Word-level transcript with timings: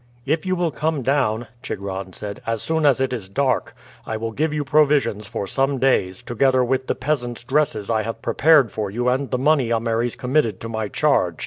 "If 0.25 0.47
you 0.47 0.55
will 0.55 0.71
come 0.71 1.03
down," 1.03 1.45
Chigron 1.61 2.11
said, 2.13 2.41
"as 2.47 2.63
soon 2.63 2.87
as 2.87 2.99
it 2.99 3.13
is 3.13 3.29
dark, 3.29 3.75
I 4.03 4.17
will 4.17 4.31
give 4.31 4.51
you 4.51 4.63
provisions 4.63 5.27
for 5.27 5.45
some 5.45 5.77
days, 5.77 6.23
together 6.23 6.63
with 6.63 6.87
the 6.87 6.95
peasants' 6.95 7.43
dresses 7.43 7.87
I 7.91 8.01
have 8.01 8.19
prepared 8.23 8.71
for 8.71 8.89
you 8.89 9.09
and 9.09 9.29
the 9.29 9.37
money 9.37 9.71
Ameres 9.71 10.15
committed 10.15 10.59
to 10.61 10.69
my 10.69 10.87
charge. 10.87 11.39